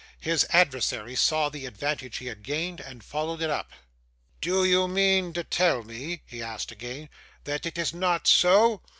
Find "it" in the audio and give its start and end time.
3.39-3.51, 7.67-7.77